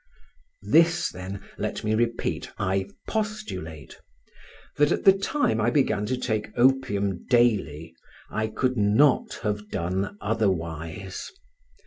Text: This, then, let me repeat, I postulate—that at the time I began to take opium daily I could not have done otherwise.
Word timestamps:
This, 0.63 1.11
then, 1.11 1.43
let 1.59 1.83
me 1.83 1.93
repeat, 1.93 2.49
I 2.57 2.87
postulate—that 3.07 4.91
at 4.91 5.03
the 5.05 5.13
time 5.15 5.61
I 5.61 5.69
began 5.69 6.07
to 6.07 6.17
take 6.17 6.49
opium 6.57 7.27
daily 7.27 7.93
I 8.27 8.47
could 8.47 8.77
not 8.77 9.35
have 9.43 9.69
done 9.69 10.17
otherwise. 10.19 11.29